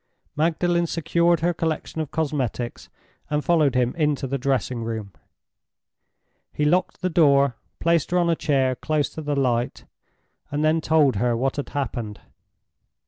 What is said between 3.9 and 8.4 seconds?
into the dressing room. He locked the door, placed her on a